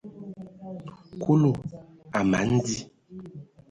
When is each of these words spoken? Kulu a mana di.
Kulu 1.21 1.51
a 2.17 2.21
mana 2.31 2.57
di. 2.65 2.77